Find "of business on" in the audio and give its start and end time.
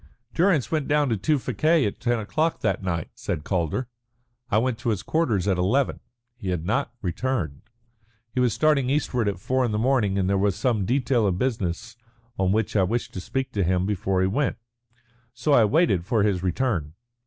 11.27-12.51